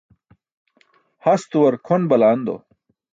Hastuwar 1.23 1.75
kʰon 1.85 2.03
balando. 2.09 2.55